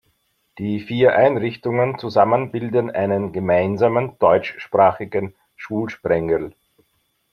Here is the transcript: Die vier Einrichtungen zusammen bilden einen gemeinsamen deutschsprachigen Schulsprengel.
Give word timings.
Die 0.57 0.79
vier 0.79 1.13
Einrichtungen 1.15 1.99
zusammen 1.99 2.51
bilden 2.51 2.89
einen 2.89 3.33
gemeinsamen 3.33 4.17
deutschsprachigen 4.17 5.35
Schulsprengel. 5.55 6.55